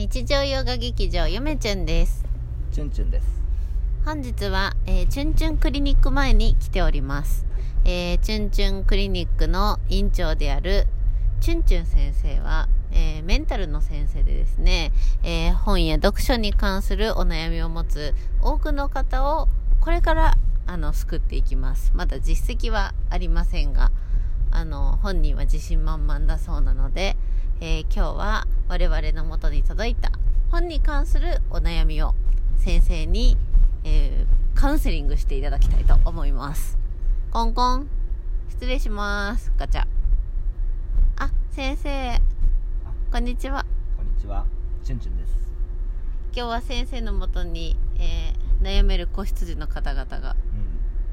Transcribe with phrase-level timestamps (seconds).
[0.00, 2.24] 日常ヨガ劇場よめちゅんです。
[2.72, 3.26] チュンチュンです。
[4.02, 7.44] 本日は、えー、チュンチュンクリニック前に来ております、
[7.84, 10.86] えー、チュンチュンクリニックの院長である
[11.42, 14.90] チュンチュン先生は、えーメンタルの先生でですね、
[15.22, 19.48] えー本や読書に関するお悩みを持つ多くの方を
[19.82, 21.92] これからあの救っていきます。
[21.94, 23.90] まだ実績はありませんが
[24.50, 27.18] あの本人は自信満々だそうなので、
[27.62, 30.10] えー今日は我々の元に届いた
[30.50, 32.14] 本に関するお悩みを
[32.56, 33.36] 先生に、
[33.84, 36.76] えーカウンセリングしていただきたいと思います。
[37.30, 37.88] コンコン。
[38.50, 39.52] 失礼します。
[39.56, 39.86] ガチャ。
[41.16, 42.20] あ先生。
[43.10, 43.64] こんにちは。
[43.96, 44.44] こんにちは。
[44.84, 45.32] チュンチュンです。
[46.34, 50.36] 今日は先生のもとに、えー悩める子羊の方々が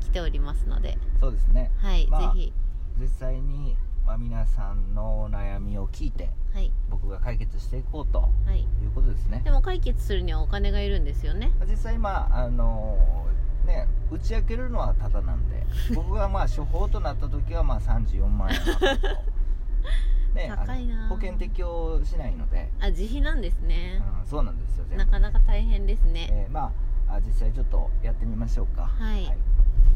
[0.00, 0.06] うん。
[0.06, 0.96] 来ておりますので。
[1.20, 1.70] そうですね。
[1.78, 2.52] はい、まあぜひ。
[2.98, 3.76] 実際に、
[4.06, 6.70] まあ、皆さんのお悩みを聞いてはい。
[6.90, 8.60] 僕が解決していこうとはい。
[8.60, 9.40] いうことですね。
[9.44, 11.50] でも解決するにはお金がいるんですよね。
[11.68, 13.26] 実際まああの
[13.66, 18.58] ね打ち明けるのはタダなんで 僕がまあ処方となった時はまあ34万円
[20.34, 24.02] ね高いな保険適用しないので、あ自費なんですね。
[24.20, 25.04] うん、そうなんですよ全部。
[25.04, 26.72] なかなか大変ですね、えーま
[27.08, 28.82] ああ実際ちょっとやってみましょうか。
[28.98, 29.32] はい。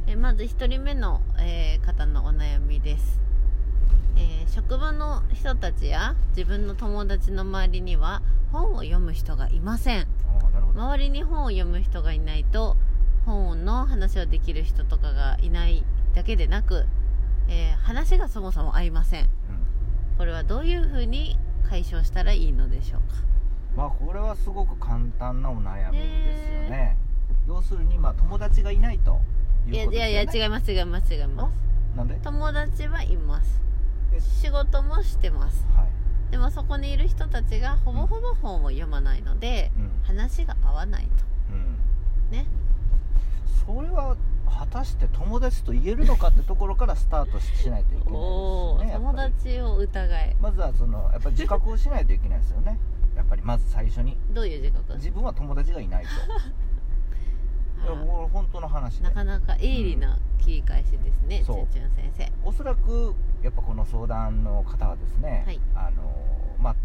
[0.07, 3.28] えまず1人目の、えー方のお悩みです、えー
[4.49, 10.07] 職場の人たちや自分の友達の周りには本を読む人がいません。
[10.75, 12.77] 周りに本を読む人がいないと
[13.27, 16.87] 本の話をできる人とかがいないだけでなく、
[17.49, 19.25] えー話がそもそも合いません。
[19.25, 19.29] うん。
[20.19, 21.39] これはどういうふうに
[21.69, 23.17] 解消したらいいのでしょうか。
[23.77, 26.05] まあこれはすごく簡単なお悩みで
[26.37, 26.97] すよね。
[27.47, 29.21] 要するにまあ友達がいないと
[29.67, 30.15] いういやいことですよね。
[30.15, 31.97] やいや違います違います違います。
[31.97, 32.15] なんで？
[32.23, 33.61] 友達はいます。
[33.63, 33.68] え
[34.43, 35.67] 仕事もしてます。
[35.75, 39.91] はい、でもそこにいる人たちがほぼほぼ本を読まないので、うん。
[40.05, 41.11] 話が合わないと。
[41.53, 42.47] うん、ね。
[43.67, 44.17] それは
[44.49, 49.19] 果たして友達と言えるのかってところからスタートししないといけないですよね友り。
[49.19, 50.37] 達を疑い。
[50.41, 52.79] まずはそのやっぱり自覚をしないといけないですよね。
[53.15, 54.17] やっぱりまず最初に。
[54.31, 54.95] どういう自覚？
[54.95, 56.11] 自分は友達がいないと。
[58.33, 59.05] 本当の話で。
[59.05, 61.57] なかなか鋭利な切り返しですね、そう。
[61.73, 62.33] チュンチュン先生。
[62.45, 65.61] おそらくやっぱこの相談の方はですね、はい。
[65.75, 66.03] あの
[66.59, 66.77] まあ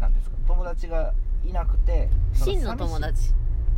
[0.00, 1.14] なんですか友達が
[1.44, 3.32] いなくてそ真の友達。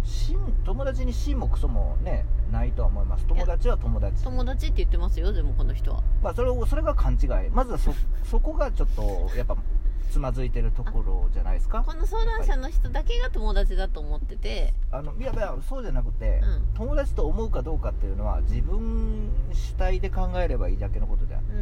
[0.05, 3.27] 真友達に真もクソもねないとは思います。
[3.27, 4.25] 友達は友達。
[4.25, 6.03] 友達って言ってますよでもこの人は。
[6.23, 7.51] まあそれをそれが勘違い。
[7.51, 7.93] まずはそ
[8.25, 9.57] そこがちょっとやっぱ
[10.11, 11.83] つまずいてるところじゃないですか。
[11.87, 14.73] この相談者の人だけが友達だと思ってて。
[14.91, 16.75] あのいやいやそうじゃなくて、うん。
[16.75, 21.53] 友達と思うかどうかっていうのは自分主体で考えればいいだけのことであって、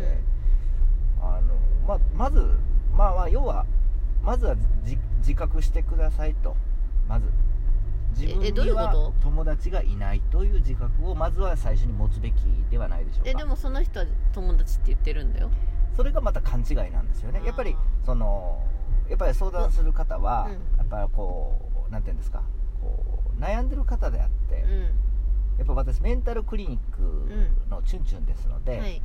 [1.21, 1.55] あの
[1.87, 2.41] ままず
[2.93, 3.67] まあまあ要は
[4.23, 4.55] まずは
[4.85, 6.57] 自自覚してくださいと。
[7.09, 7.27] まず。
[8.19, 12.35] 自分には友達がいないという自覚をまずは最初に持つべき
[12.71, 13.31] ではないでしょうか。
[13.31, 15.51] えでもその人は友達って言ってるんだよ。
[15.95, 17.43] それがまた勘違いなんですよね。
[17.45, 17.77] やっぱり
[18.07, 18.65] その
[19.11, 20.53] やっぱり相談する方は、うん。
[20.79, 22.43] やっぱりこうなんていうんですか。
[22.81, 24.81] こう悩んでる方であって、うん。
[25.59, 27.29] やっぱ私メンタルクリニック
[27.69, 29.03] のチュンチュンですので、はい。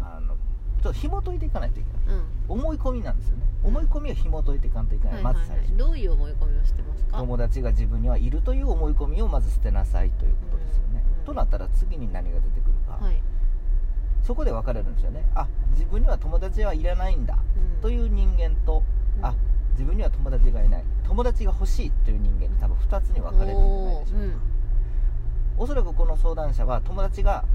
[0.00, 0.36] あの
[0.84, 2.16] ちょっと紐解いていかないといけない。
[2.18, 2.60] うん。
[2.60, 3.68] 思い込みなんですよね、うん。
[3.68, 7.16] 思い込みを紐解いていかないといけない、まず最初、どういう思い込みをしてますか？
[7.16, 13.16] 友達が自分にはいるという思い込みをまず捨てなさいということですよね、うんとなったら次に何が出てくるか、はい、
[14.22, 15.24] そこで分かれるんですよね。
[15.34, 17.38] あ自分には友達はいらないんだ。
[17.76, 17.80] うん。
[17.80, 18.82] という人間と、
[19.16, 19.24] うん。
[19.24, 19.34] あ
[19.70, 20.84] 自分には友達がいない。
[21.02, 24.36] 友達が欲しいという人間に多分2つに分かれるんじゃないでしょうか、
[25.56, 27.46] おそらくこの相談者は友達が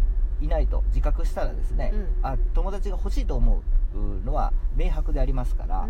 [0.41, 2.07] いないと自覚したらですね、うん。
[2.21, 3.61] あ友達が欲しいと思
[3.95, 5.87] うのは明白でありますから、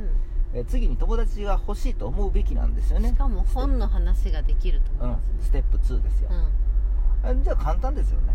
[0.53, 3.09] え次に友達が欲しいと思うべきなんですよね。
[3.09, 6.29] うんしかも本の話ができるとうん思いますね、ステップ2ですよ。
[6.31, 7.29] う、ん。
[7.29, 8.33] あじゃあ簡単ですよね。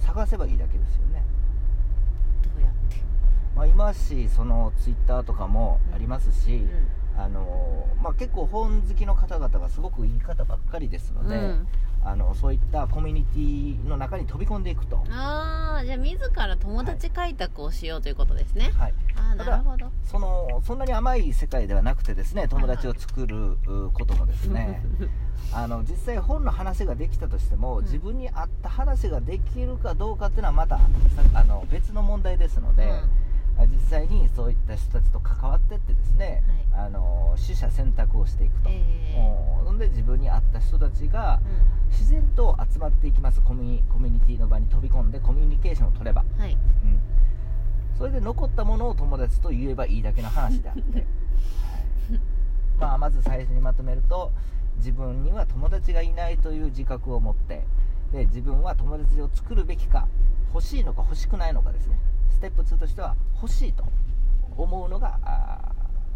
[0.00, 1.22] 探せばいいだけですよね、
[2.42, 2.96] どうやって？
[3.56, 7.20] まあ、今しそのツイッターとかもありますし、うん。
[7.20, 11.68] あのまあ、結構本好きの方々がすごくいい方ばっかりですので、うん
[12.04, 19.90] あのそういったコミュニティの中に飛び込んでいくと、ああじゃあ自ら友達開拓をしようということですね、はい、あなるほど。
[20.04, 24.82] そのそんなに甘い世界ではなくてですね友達を作るうこともですね。
[25.52, 27.84] あの実際本の話ができたとしても、うん。
[27.84, 30.82] 自分に合った話ができるかどうかっていうのはまたさ
[31.32, 33.02] あの別の問題ですので、
[33.58, 36.42] あ実際にそういった人たちと関わってってですね、
[36.76, 39.64] あの取捨選択をしていくと、えうん。
[39.66, 43.40] ほんで自分に合った人たちがう自然と集まっていきます。
[43.40, 46.52] コミュニコミュニティの場に飛び込んでコミュニケーションを取れば、んはい。
[46.52, 46.58] うん、
[47.96, 51.04] それで残ったものを友達と言えばいいだけの話であって、 はい。
[52.78, 54.32] ままあ、まず最初にまとめると
[54.76, 57.64] 自分には友達がいないという自覚を持って
[58.12, 60.08] で自分は友達を作るべきか
[60.52, 61.98] 欲しいのか欲しくないのかですね。
[62.30, 63.84] ステップ2としては欲しいと
[64.56, 65.73] 思うのが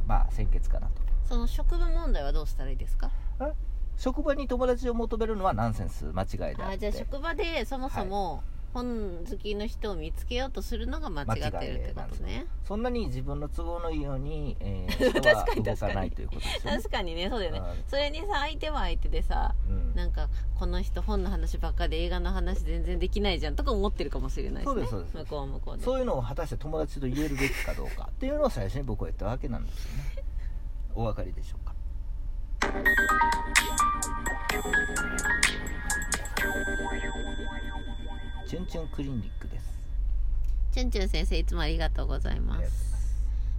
[0.08, 0.94] まあ先決かなと。
[1.28, 3.10] その職場問題はどうしたらいいですか？
[3.40, 3.52] え？
[3.98, 6.62] 職場に友達を求めるのはナンセンス間違いであって。
[6.64, 12.46] あじゃあ職場でそもそも本好きの人を見つけようとするのが間違ってるってことね。
[12.64, 16.76] そんなに自分の都合のいいように、えー、 人は動かないということですよね。
[16.78, 17.58] 確かにねそうだよね。
[17.58, 17.64] うん。
[17.88, 19.94] それにさ相手は相手でさうん。
[19.94, 20.28] なんか
[20.58, 24.74] この人本の話ばっかで映画の話全然できないじゃんとか思ってるかもしれないですね。
[24.74, 25.16] そうですそうです。
[25.16, 25.84] 向こうは向こうで。
[25.84, 30.24] そういうのを果たして友達と言えるべきかどうかっていうのを最初に僕は言ったわけなんですよね。
[30.94, 31.74] お分かりでしょうか？
[38.48, 39.78] チュンチュンクリニックです。
[40.72, 43.18] チュンチュン先生いつもありがとうございます。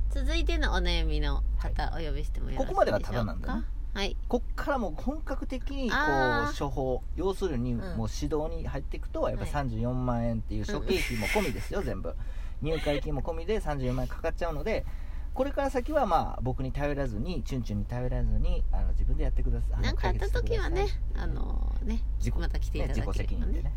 [0.10, 2.74] 続いてのお悩みの方、お呼びしてもよろしいでしょうか？
[2.74, 3.66] ここまではただなんだね。
[3.94, 4.18] はい。
[4.28, 7.78] こっからもう本格的にこう処方要するにん。
[7.78, 9.52] もう指導に入っていくとやっぱはい。
[9.70, 12.16] 34万円っていう諸経費も込みですよ 全部。
[12.64, 14.88] 入会金も込みで34万円かかっちゃうので
[15.36, 19.82] これから先はまあ僕に頼らずにチュンチュンに頼らずにあの自分でやってください。
[19.84, 23.72] なんかあった時はねあののね自己また来ていただければ自己責任でね。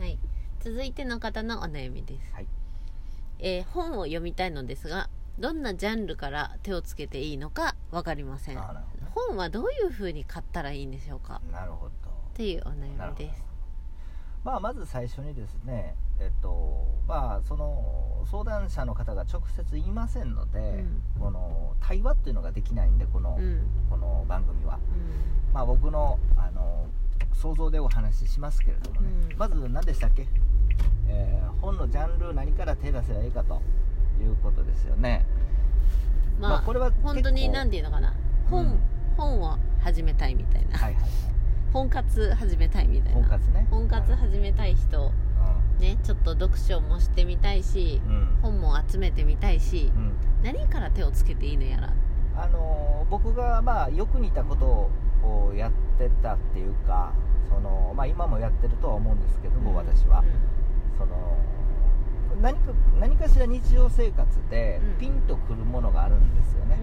[0.00, 0.18] はい、
[0.60, 2.46] 続いての方のお悩みです、はい。
[3.38, 5.08] えー本を読みたいのですが
[5.38, 8.56] どんなジャンルから手をつけていいのか分かりません。
[8.56, 8.62] ね。
[9.14, 11.40] 本はどういう風に買ったらいいんでしょうか？
[11.52, 11.90] なるほど。
[11.90, 11.92] っ
[12.34, 13.44] ていうお悩みです。
[14.42, 21.02] まあまず最初にですねえっとまあその相談者の方が直接言いませんので、ん。
[21.20, 23.62] この対話っていうのができないんでこの、うん。
[23.88, 24.80] この番組は。
[25.52, 26.86] まあ僕のあの
[27.32, 29.38] 想像でお話ししますけれどもね、うん。
[29.38, 30.26] まず何でしたっけ、
[31.08, 33.60] えー本のジャンル何から手出せばいいかと
[34.20, 35.24] いうことですよね。
[36.36, 38.14] うんまあ、まあこれは本当に何て言うのかな。
[38.48, 38.78] 本、うん。
[39.16, 41.10] 本を始めたいみたいな、はいはいはい。
[41.72, 43.20] 本活始めたいみたいな。
[43.20, 43.66] 本活ね。
[43.70, 45.12] 本活始めたい人
[45.80, 50.12] ねちょっと読書もしてみたいしうん、うん本も集めてみたいしうん。
[50.42, 51.92] 何から手をつけていいのやら。
[52.36, 54.90] あのー僕がまあよく似たこと
[55.26, 57.12] をやってたっていうか
[57.48, 60.22] その、まあ、今もやってるとは思うんですけども、私は、
[60.98, 61.38] その
[62.42, 64.98] 何か何かしら日常生活でうん。
[64.98, 66.78] ピンとくるものがあるんですよね、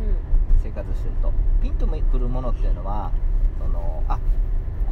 [0.63, 1.31] 生活してると。
[1.61, 3.11] ピンとくるものっていうのは
[3.59, 4.19] そのあ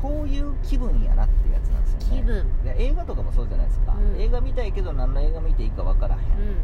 [0.02, 2.06] こういう気分やなっていうやつなんですよね。
[2.18, 2.64] 気分。
[2.64, 4.22] で映画とかもそうじゃないですか、うん。
[4.22, 6.58] 映画見たいけど何の映画見ていいか分からへん、うん。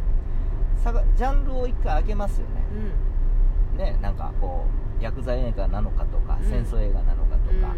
[0.76, 2.64] さがジャンルを一回上げますよね。
[3.72, 3.78] うん。
[3.78, 4.66] ねなんかこ
[5.00, 6.48] う薬剤映画なのかとか、うん。
[6.48, 7.74] 戦争映画なのかとか、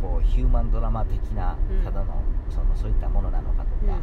[0.00, 1.84] こうヒューマンドラマ的なうん。
[1.84, 3.98] ただの,、そのそういったものなのかとか、ア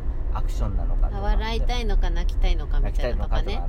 [0.48, 3.62] クションなのか笑いたいのか泣きたいのかみたいなとかね。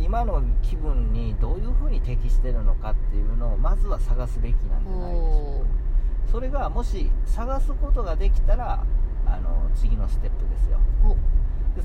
[0.00, 5.64] 今の気分にどういうふうに適してるのかっていうのをまずは探すべきなんじゃないでしょう。
[5.64, 5.70] か
[6.32, 8.84] それがもし探すことができたら
[9.26, 10.78] あの次のステップですよ。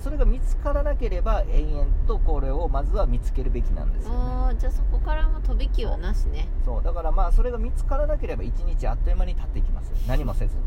[0.01, 4.55] それが見つからなければ延々とこれをまずは見つけるべきなんですよね。
[4.57, 6.47] じゃあそこからも飛び級はなしね。
[6.65, 6.83] そう。
[6.83, 10.61] だからまあそれが見つからなければ1日あっという間に経っていきます何もせずに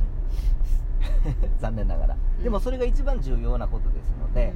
[1.58, 2.44] 残念ながら、うん。
[2.44, 4.52] でもそれが一番重要なことですので、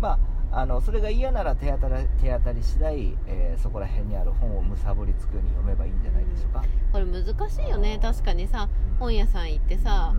[0.00, 0.18] まあ
[0.60, 6.62] あのそれが嫌なら手当たり手当たり次第、えーそこら辺にある本をむさぼりつくように読めばいいんじゃないでしょうか、
[6.92, 7.98] これ難しいよね。
[8.00, 8.96] 確かにさうん。
[8.98, 10.18] 本屋さん行ってさ、う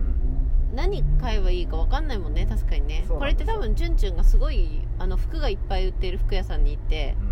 [0.74, 0.76] ん。
[0.76, 2.46] 何買えばいいか分かんないもんね。
[2.46, 3.04] 確かにね。
[3.08, 7.27] これって多分チュンチュンがすごいあの服がいっぱい売ってる服屋さんに行ってうん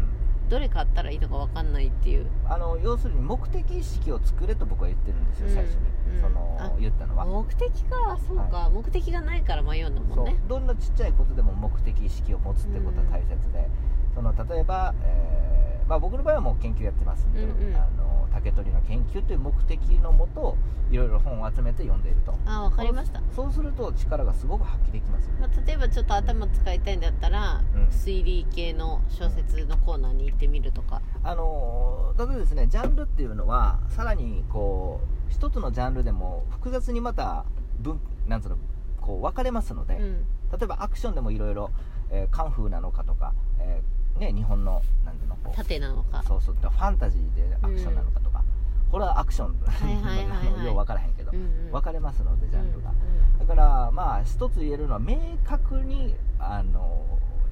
[0.48, 2.26] どれ買ったらいいのか分かんないっていう。
[2.48, 5.78] あの要するに目的意識を作れと僕は言ってるんですよ、うん最初に、
[6.14, 6.20] うん。
[6.20, 10.36] そのあ言ったのは、目的かそうか、目的がないから迷うんだもね。
[10.48, 13.68] どんなちっちゃいことでも目的意識を持つってことは大切で、
[14.14, 17.76] その例えば、えーまあ、僕の場合はもう研究やってますんで、うんうん。
[17.76, 18.05] あの
[18.36, 20.56] 竹取の研究という目的のもと
[20.90, 22.34] いろいろ本を集めて読んでいると。
[22.44, 27.84] あ分かりました、そうすると力がすごく発揮できますよまあ、例えばちょっと頭使いたいんだったら、うん。
[27.86, 31.00] 推理系の小説のコーナーに行ってみるとか。
[31.22, 37.44] あの例えばですねジャンルっていうのはさらにこう一つのジャンルでも複雑にまた
[37.80, 38.58] 分なんつうの
[39.00, 40.26] こう分かれますので、うん。
[40.52, 41.70] 例えばアクションでもいろいろ
[42.10, 45.56] えーカンフーなのかとか、えーね、日本のなんていうのこう。
[45.56, 46.22] 縦なのか。
[46.26, 46.54] そうそう。
[46.54, 48.42] ファンタジーでアクションなのかとか、
[48.90, 50.64] ホラーアクション、いはいはいはい。
[50.64, 51.72] よう分からへんけど、うんうん。
[51.72, 52.96] 分かれますのでジャンルが、うん
[53.38, 57.06] だからまあ一つ言えるのは明確にあの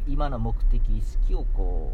[0.09, 1.92] 今の目的意識をこ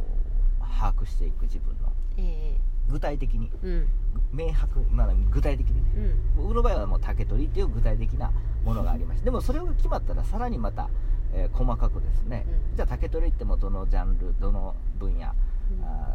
[0.58, 1.92] う把握していく自分の。
[2.16, 2.56] え
[2.88, 3.50] 具体的に。
[3.62, 3.88] えうん。
[4.32, 5.90] 明白、まあ、具体的にね。
[6.36, 6.44] うん。
[6.44, 8.30] 僕の場合はもう竹取りっていう具体的な
[8.64, 10.88] ものがありましてでもそれが決まったらさらにまた、
[11.34, 12.76] えー細かくですね、うん。
[12.76, 15.32] じゃあ竹取りってもどのジャンルどの分野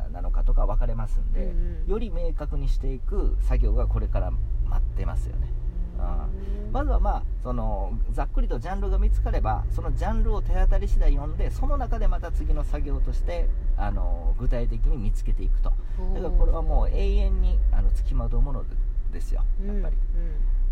[0.07, 0.13] うん。
[0.13, 1.91] なのかとか分かれますんで、うんうん。
[1.91, 5.49] より明確にしていく作業がこれから待ってますよね。
[5.97, 6.27] あ
[6.73, 15.71] まずはまあそのざっくりとジャンルが見つかればそのジャンルを手当たり次第読んでその中でまた次の作業としてあの具体的に見つけていくと。
[16.13, 18.75] だからこれはもう永遠にあの付きまとうもので
[19.13, 19.95] ですよやっぱり、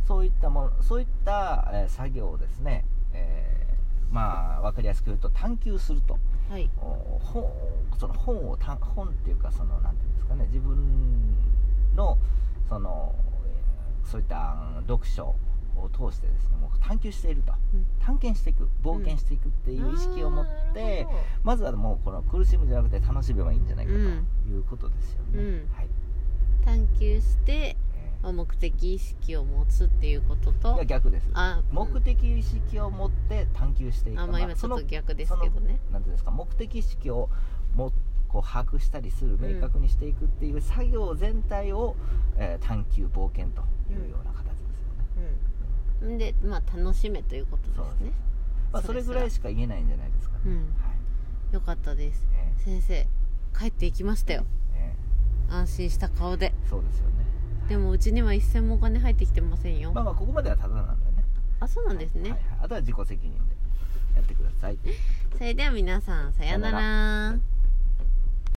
[0.05, 2.83] そういったものそういった、えー作業をですね、
[3.13, 3.62] えー
[4.13, 6.13] まあ分かりやすく言うと探求すると。
[6.13, 6.69] うんはい。
[6.79, 7.49] お本
[7.97, 10.45] その本をた本っていうかそのなんていうんですかね。
[10.47, 10.75] 自分
[11.95, 12.17] の
[12.69, 13.15] その
[13.47, 15.35] えーそういったうん読書
[15.75, 17.53] を通してですねもう探求していると。
[17.73, 17.85] うん。
[17.99, 18.69] 探検していく。
[18.83, 21.19] 冒険していくっていう意識を持ってるほど。
[21.43, 24.05] まずはもうこの苦しむんじゃなくて楽しめばいいんじゃないかとうん。
[24.05, 25.69] いうことですよね、うん。
[25.73, 25.87] はい、
[26.65, 27.75] 探求して
[28.31, 31.29] 目的意識を持つっていうことーいとや逆です。
[31.33, 34.21] あ目的意識を持って探求していく。
[34.21, 35.79] あまあ今ちょっと逆ですけどね。
[35.91, 37.29] なんていうんですか目的意識を
[37.75, 37.91] も
[38.29, 41.95] こう把握したりするうん明確にしていくっていう作業全体を、
[42.37, 43.61] えー探求冒険と
[43.91, 45.35] いうような形ですよね、
[46.01, 46.17] うん。
[46.17, 48.11] でまあ楽しめということですね。
[48.71, 50.53] まあ、それぐらいしか言えないんじゃないですかね、うん。
[50.55, 50.61] は
[51.51, 51.53] い。
[51.53, 52.25] よかったです。
[52.35, 53.07] え先生
[53.57, 54.45] 帰っていきましたよ。
[54.75, 54.95] え
[55.51, 55.53] え。
[55.53, 56.47] 安心した顔で。
[56.47, 57.32] えそうですよね
[57.67, 59.93] でもうちには一銭もお金入ってきてませんよ。
[59.93, 61.23] まあまあここまではタダなんだよね。
[61.59, 63.55] あそうなんですね、はいはいあとは自己責任で
[64.15, 64.77] やってください。
[65.37, 67.35] それでは皆さんさようなら